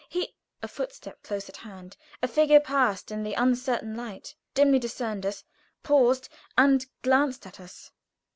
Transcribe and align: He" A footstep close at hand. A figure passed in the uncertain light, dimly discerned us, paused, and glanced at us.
He" 0.09 0.33
A 0.63 0.67
footstep 0.67 1.21
close 1.21 1.47
at 1.47 1.57
hand. 1.57 1.95
A 2.23 2.27
figure 2.27 2.59
passed 2.59 3.11
in 3.11 3.21
the 3.21 3.35
uncertain 3.35 3.95
light, 3.95 4.33
dimly 4.55 4.79
discerned 4.79 5.27
us, 5.27 5.43
paused, 5.83 6.27
and 6.57 6.83
glanced 7.03 7.45
at 7.45 7.59
us. 7.59 7.91